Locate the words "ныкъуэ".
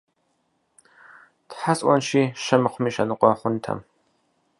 3.07-3.31